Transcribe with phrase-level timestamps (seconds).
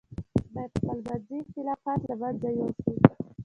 [0.53, 2.89] باید خپل منځي اختلافات له منځه یوسو.